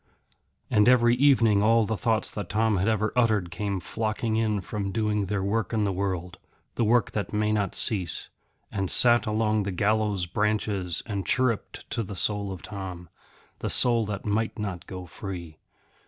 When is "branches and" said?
10.25-11.23